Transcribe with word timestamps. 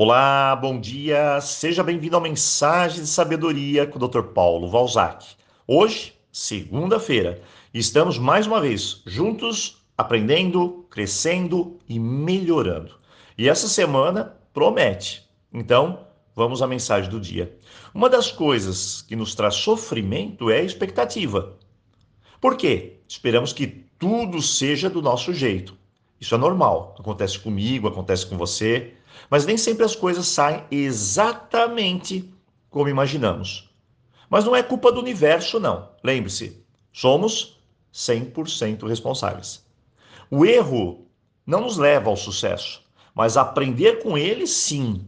Olá, 0.00 0.54
bom 0.54 0.78
dia. 0.78 1.40
Seja 1.40 1.82
bem-vindo 1.82 2.14
ao 2.14 2.22
Mensagem 2.22 3.00
de 3.02 3.08
Sabedoria 3.08 3.84
com 3.84 3.98
o 3.98 4.08
Dr. 4.08 4.22
Paulo 4.32 4.70
Valzac. 4.70 5.26
Hoje, 5.66 6.14
segunda-feira, 6.30 7.42
estamos 7.74 8.16
mais 8.16 8.46
uma 8.46 8.60
vez 8.60 9.02
juntos, 9.04 9.82
aprendendo, 9.96 10.86
crescendo 10.88 11.80
e 11.88 11.98
melhorando. 11.98 12.94
E 13.36 13.48
essa 13.48 13.66
semana 13.66 14.36
promete. 14.54 15.28
Então, 15.52 16.06
vamos 16.32 16.62
à 16.62 16.68
mensagem 16.68 17.10
do 17.10 17.18
dia. 17.18 17.58
Uma 17.92 18.08
das 18.08 18.30
coisas 18.30 19.02
que 19.02 19.16
nos 19.16 19.34
traz 19.34 19.56
sofrimento 19.56 20.48
é 20.48 20.58
a 20.58 20.64
expectativa. 20.64 21.58
Por 22.40 22.56
quê? 22.56 23.00
Esperamos 23.08 23.52
que 23.52 23.66
tudo 23.98 24.40
seja 24.40 24.88
do 24.88 25.02
nosso 25.02 25.34
jeito. 25.34 25.76
Isso 26.20 26.34
é 26.34 26.38
normal. 26.38 26.96
Acontece 26.98 27.38
comigo, 27.38 27.88
acontece 27.88 28.26
com 28.26 28.36
você. 28.36 28.94
Mas 29.30 29.46
nem 29.46 29.56
sempre 29.56 29.84
as 29.84 29.94
coisas 29.94 30.26
saem 30.26 30.64
exatamente 30.70 32.32
como 32.70 32.88
imaginamos. 32.88 33.70
Mas 34.28 34.44
não 34.44 34.54
é 34.54 34.62
culpa 34.62 34.92
do 34.92 35.00
universo, 35.00 35.58
não. 35.58 35.90
Lembre-se, 36.02 36.62
somos 36.92 37.58
100% 37.92 38.86
responsáveis. 38.86 39.64
O 40.30 40.44
erro 40.44 41.06
não 41.46 41.62
nos 41.62 41.78
leva 41.78 42.10
ao 42.10 42.16
sucesso, 42.16 42.82
mas 43.14 43.36
aprender 43.36 44.02
com 44.02 44.18
ele, 44.18 44.46
sim. 44.46 45.06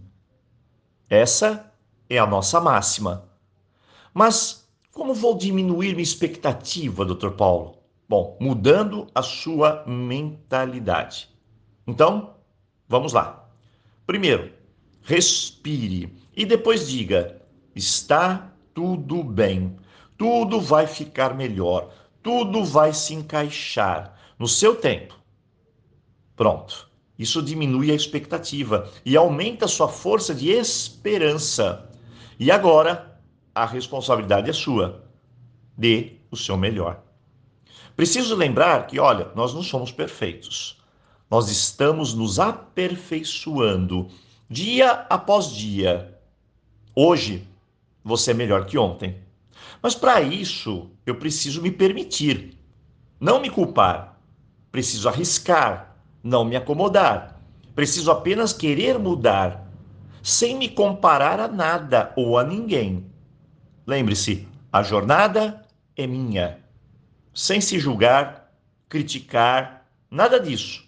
Essa 1.09 1.73
é 2.09 2.19
a 2.19 2.27
nossa 2.27 2.61
máxima. 2.61 3.29
Mas 4.15 4.67
como 4.93 5.15
vou 5.15 5.37
diminuir 5.37 5.91
minha 5.91 6.03
expectativa, 6.03 7.05
Dr. 7.05 7.31
Paulo? 7.31 7.80
Bom, 8.11 8.37
mudando 8.41 9.07
a 9.15 9.23
sua 9.23 9.85
mentalidade. 9.87 11.31
Então, 11.87 12.35
vamos 12.89 13.13
lá. 13.13 13.49
Primeiro, 14.05 14.53
respire 15.01 16.13
e 16.37 16.45
depois 16.45 16.89
diga: 16.89 17.41
está 17.73 18.53
tudo 18.75 19.23
bem, 19.23 19.77
tudo 20.19 20.61
vai 20.61 20.89
ficar 20.89 21.37
melhor, 21.37 21.95
tudo 22.21 22.65
vai 22.65 22.93
se 22.93 23.15
encaixar 23.15 24.13
no 24.37 24.49
seu 24.49 24.75
tempo. 24.75 25.17
Pronto. 26.35 26.91
Isso 27.17 27.41
diminui 27.41 27.93
a 27.93 27.95
expectativa 27.95 28.91
e 29.07 29.17
aumenta 29.17 29.67
a 29.67 29.69
sua 29.69 29.87
força 29.87 30.35
de 30.35 30.51
esperança. 30.51 31.89
E 32.41 32.51
agora, 32.51 33.21
a 33.55 33.65
responsabilidade 33.65 34.51
é 34.51 34.53
sua. 34.53 35.05
Dê 35.79 36.15
o 36.29 36.37
seu 36.37 36.57
melhor. 36.57 37.05
Preciso 38.01 38.35
lembrar 38.35 38.87
que, 38.87 38.99
olha, 38.99 39.29
nós 39.35 39.53
não 39.53 39.63
somos 39.63 39.93
perfeitos. 39.93 40.79
Nós 41.31 41.51
estamos 41.51 42.15
nos 42.15 42.41
aperfeiçoando 42.41 44.09
dia 44.49 45.05
após 45.11 45.53
dia. 45.53 46.19
Hoje 46.97 47.47
você 48.03 48.31
é 48.31 48.35
melhor 48.35 48.65
que 48.65 48.79
ontem. 48.79 49.19
Mas 49.83 49.95
para 49.95 50.23
isso 50.23 50.91
eu 51.05 51.17
preciso 51.17 51.61
me 51.61 51.71
permitir, 51.71 52.57
não 53.21 53.39
me 53.39 53.51
culpar. 53.51 54.19
Preciso 54.73 55.07
arriscar, 55.07 55.95
não 56.25 56.43
me 56.43 56.57
acomodar. 56.57 57.39
Preciso 57.75 58.11
apenas 58.11 58.55
querer 58.55 58.99
mudar, 58.99 59.71
sem 60.23 60.57
me 60.57 60.71
comparar 60.71 61.39
a 61.39 61.49
nada 61.49 62.15
ou 62.17 62.39
a 62.39 62.45
ninguém. 62.45 63.05
Lembre-se, 63.87 64.49
a 64.73 64.83
jornada 64.83 65.67
é 65.95 66.07
minha. 66.07 66.70
Sem 67.33 67.61
se 67.61 67.79
julgar, 67.79 68.53
criticar, 68.89 69.87
nada 70.11 70.39
disso. 70.41 70.85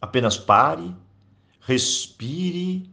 Apenas 0.00 0.36
pare, 0.36 0.94
respire, 1.60 2.90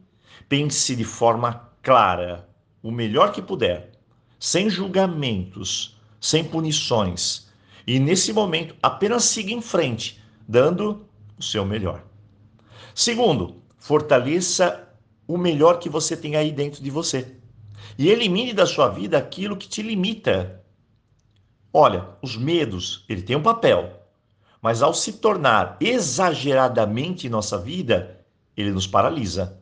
pense 0.49 0.95
de 0.95 1.03
forma 1.03 1.69
clara, 1.81 2.49
o 2.81 2.91
melhor 2.91 3.31
que 3.31 3.41
puder, 3.41 3.91
sem 4.39 4.69
julgamentos, 4.69 5.97
sem 6.19 6.43
punições. 6.43 7.47
E 7.85 7.99
nesse 7.99 8.33
momento, 8.33 8.75
apenas 8.81 9.23
siga 9.23 9.51
em 9.51 9.61
frente, 9.61 10.21
dando 10.47 11.07
o 11.37 11.43
seu 11.43 11.65
melhor. 11.65 12.03
Segundo, 12.93 13.61
fortaleça 13.77 14.89
o 15.27 15.37
melhor 15.37 15.79
que 15.79 15.89
você 15.89 16.17
tem 16.17 16.35
aí 16.35 16.51
dentro 16.51 16.81
de 16.81 16.89
você. 16.89 17.35
E 17.97 18.09
elimine 18.09 18.53
da 18.53 18.65
sua 18.65 18.89
vida 18.89 19.17
aquilo 19.17 19.55
que 19.55 19.67
te 19.67 19.81
limita. 19.81 20.63
Olha, 21.79 22.07
os 22.23 22.35
medos, 22.35 23.05
ele 23.07 23.21
tem 23.21 23.35
um 23.35 23.43
papel, 23.43 24.01
mas 24.59 24.81
ao 24.81 24.95
se 24.95 25.13
tornar 25.13 25.77
exageradamente 25.79 27.27
em 27.27 27.29
nossa 27.29 27.55
vida, 27.55 28.25
ele 28.57 28.71
nos 28.71 28.87
paralisa. 28.87 29.61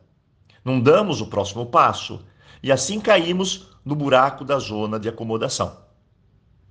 Não 0.64 0.80
damos 0.80 1.20
o 1.20 1.26
próximo 1.26 1.66
passo 1.66 2.24
e 2.62 2.72
assim 2.72 3.00
caímos 3.00 3.68
no 3.84 3.94
buraco 3.94 4.46
da 4.46 4.58
zona 4.58 4.98
de 4.98 5.10
acomodação. 5.10 5.76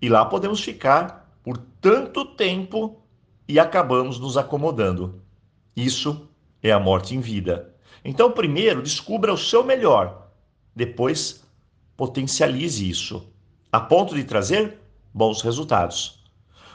E 0.02 0.10
lá 0.10 0.26
podemos 0.26 0.62
ficar 0.62 1.40
por 1.44 1.60
tanto 1.80 2.26
tempo 2.26 3.04
e 3.48 3.60
acabamos 3.60 4.18
nos 4.18 4.38
acomodando. 4.38 5.22
Isso 5.76 6.28
é 6.64 6.72
a 6.72 6.80
morte 6.80 7.14
em 7.14 7.20
vida. 7.20 7.72
Então, 8.04 8.32
primeiro, 8.32 8.82
descubra 8.82 9.32
o 9.32 9.38
seu 9.38 9.64
melhor. 9.64 10.28
Depois, 10.76 11.46
potencialize 11.96 12.90
isso, 12.90 13.32
a 13.72 13.80
ponto 13.80 14.16
de 14.16 14.24
trazer 14.24 14.80
bons 15.16 15.42
resultados. 15.42 16.22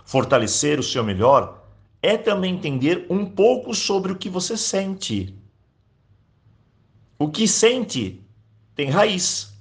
Fortalecer 0.03 0.81
o 0.81 0.83
seu 0.83 1.05
melhor 1.05 1.62
é 2.03 2.17
também 2.17 2.55
entender 2.55 3.06
um 3.11 3.27
pouco 3.27 3.75
sobre 3.75 4.12
o 4.12 4.17
que 4.17 4.31
você 4.31 4.56
sente. 4.56 5.39
O 7.19 7.29
que 7.29 7.47
sente 7.47 8.25
tem 8.75 8.89
raiz, 8.89 9.53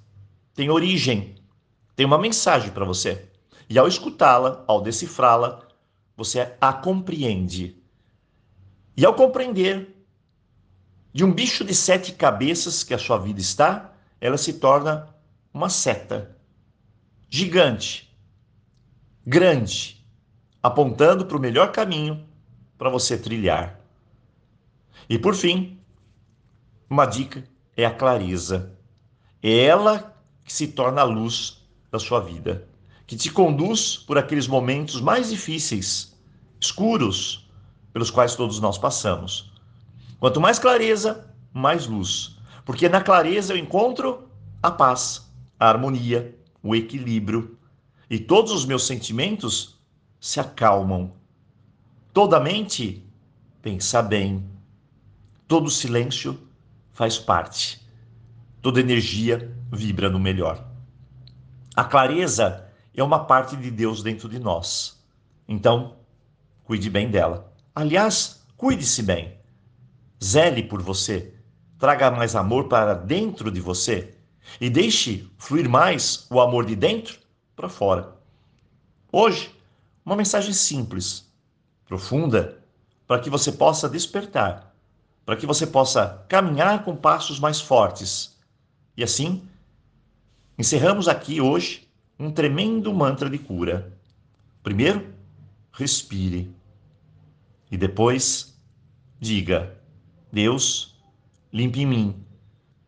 tem 0.56 0.69
origem, 0.69 1.35
tem 1.94 2.06
uma 2.06 2.18
mensagem 2.18 2.72
para 2.72 2.85
você. 2.85 3.28
E 3.69 3.78
ao 3.78 3.85
escutá-la, 3.85 4.63
ao 4.66 4.81
decifrá-la, 4.81 5.68
você 6.16 6.56
a 6.62 6.72
compreende. 6.72 7.75
E 8.95 9.06
ao 9.06 9.13
compreender 9.13 9.94
de 11.12 11.25
um 11.25 11.34
bicho 11.34 11.66
de 11.66 11.75
sete 11.75 12.13
cabeças 12.13 12.81
que 12.81 12.94
a 12.94 12.97
sua 12.97 13.18
vida 13.18 13.41
está, 13.41 13.94
ela 14.22 14.38
se 14.38 14.53
torna 14.53 15.13
uma 15.53 15.69
seta 15.69 16.34
gigante, 17.29 18.08
grande, 19.29 20.03
apontando 20.62 21.23
para 21.23 21.38
o 21.38 21.40
melhor 21.40 21.72
caminho 21.72 22.25
para 22.79 22.90
você 22.90 23.16
trilhar. 23.16 23.79
E 25.07 25.19
por 25.19 25.35
fim, 25.35 25.79
uma 26.90 27.06
dica 27.06 27.44
é 27.78 27.85
a 27.85 27.94
clareza. 27.94 28.75
É 29.44 29.66
ela 29.66 30.19
que 30.44 30.51
se 30.51 30.69
torna 30.69 31.01
a 31.01 31.03
luz 31.03 31.63
da 31.91 32.00
sua 32.00 32.19
vida, 32.19 32.68
que 33.06 33.16
te 33.16 33.29
conduz 33.29 33.97
por 33.97 34.18
aqueles 34.18 34.47
momentos 34.47 35.00
mais 35.00 35.29
difíceis, 35.29 36.18
escuros, 36.59 37.47
pelos 37.94 38.09
quais 38.09 38.35
todos 38.35 38.59
nós 38.59 38.79
passamos. 38.79 39.53
Quanto 40.19 40.41
mais 40.41 40.57
clareza, 40.57 41.31
mais 41.53 41.85
luz, 41.85 42.35
porque 42.66 42.89
na 42.89 43.00
clareza 43.00 43.53
eu 43.53 43.57
encontro 43.57 44.28
a 44.63 44.72
paz, 44.72 45.31
a 45.59 45.69
harmonia, 45.69 46.35
o 46.63 46.75
equilíbrio, 46.75 47.58
e 48.09 48.17
todos 48.17 48.51
os 48.51 48.65
meus 48.65 48.87
sentimentos 48.87 49.77
se 50.19 50.39
acalmam. 50.39 51.13
Toda 52.11 52.39
mente 52.39 53.05
pensa 53.61 54.01
bem. 54.01 54.43
Todo 55.47 55.69
silêncio 55.69 56.39
faz 56.91 57.19
parte. 57.19 57.79
Toda 58.61 58.79
energia 58.79 59.55
vibra 59.71 60.09
no 60.09 60.19
melhor. 60.19 60.65
A 61.75 61.83
clareza 61.83 62.67
é 62.93 63.03
uma 63.03 63.25
parte 63.25 63.55
de 63.55 63.69
Deus 63.69 64.01
dentro 64.01 64.27
de 64.27 64.39
nós. 64.39 64.99
Então, 65.47 65.97
cuide 66.63 66.89
bem 66.89 67.09
dela. 67.09 67.53
Aliás, 67.75 68.43
cuide-se 68.57 69.03
bem. 69.03 69.37
Zele 70.21 70.63
por 70.63 70.81
você. 70.81 71.33
Traga 71.77 72.11
mais 72.11 72.35
amor 72.35 72.67
para 72.67 72.93
dentro 72.93 73.50
de 73.51 73.62
você 73.62 74.15
e 74.59 74.69
deixe 74.69 75.29
fluir 75.38 75.69
mais 75.69 76.27
o 76.29 76.41
amor 76.41 76.65
de 76.65 76.75
dentro 76.75 77.19
para 77.59 77.67
fora. 77.67 78.15
Hoje, 79.11 79.53
uma 80.06 80.15
mensagem 80.15 80.53
simples, 80.53 81.29
profunda, 81.85 82.63
para 83.06 83.19
que 83.19 83.29
você 83.29 83.51
possa 83.51 83.89
despertar, 83.89 84.73
para 85.25 85.35
que 85.35 85.45
você 85.45 85.67
possa 85.67 86.25
caminhar 86.29 86.85
com 86.85 86.95
passos 86.95 87.38
mais 87.38 87.59
fortes. 87.59 88.39
E 88.95 89.03
assim, 89.03 89.45
encerramos 90.57 91.09
aqui 91.09 91.41
hoje 91.41 91.85
um 92.17 92.31
tremendo 92.31 92.94
mantra 92.94 93.29
de 93.29 93.38
cura. 93.38 93.91
Primeiro, 94.63 95.13
respire. 95.73 96.50
E 97.69 97.75
depois, 97.75 98.57
diga: 99.19 99.77
Deus, 100.31 100.95
limpe 101.51 101.81
em 101.81 101.85
mim 101.85 102.25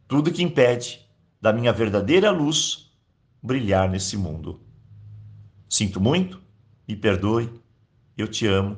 tudo 0.07 0.31
que 0.31 0.41
impede 0.41 1.05
da 1.41 1.51
minha 1.51 1.73
verdadeira 1.73 2.31
luz 2.31 2.90
brilhar 3.41 3.89
nesse 3.89 4.15
mundo. 4.17 4.61
Sinto 5.69 5.99
muito, 5.99 6.41
me 6.87 6.95
perdoe, 6.95 7.49
eu 8.17 8.27
te 8.27 8.45
amo, 8.45 8.77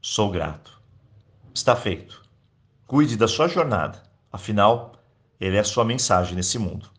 sou 0.00 0.30
grato. 0.30 0.80
Está 1.52 1.74
feito. 1.74 2.22
Cuide 2.86 3.16
da 3.16 3.26
sua 3.26 3.48
jornada, 3.48 4.02
afinal, 4.30 4.92
ele 5.40 5.56
é 5.56 5.60
a 5.60 5.64
sua 5.64 5.84
mensagem 5.84 6.34
nesse 6.34 6.58
mundo. 6.58 6.90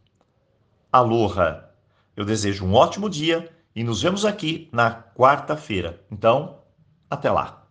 Aloha! 0.91 1.69
Eu 2.15 2.25
desejo 2.25 2.65
um 2.65 2.73
ótimo 2.73 3.09
dia 3.09 3.49
e 3.75 3.83
nos 3.83 4.01
vemos 4.01 4.25
aqui 4.25 4.67
na 4.71 4.91
quarta-feira. 4.91 6.03
Então, 6.11 6.59
até 7.09 7.31
lá! 7.31 7.66